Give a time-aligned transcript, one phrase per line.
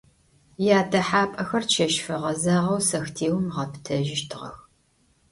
[0.79, 4.57] Ядэхьапӏэхэр чэщ фэгъэзагъэу сэхтеом ыгъэпытэжьыщтыгъэх.